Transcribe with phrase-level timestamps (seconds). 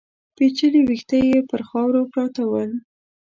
[0.35, 2.71] پيچلي ويښته يې پر خاورو پراته ول.